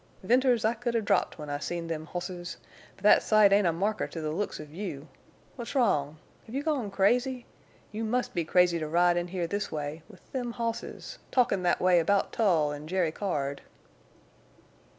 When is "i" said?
0.65-0.73, 1.51-1.59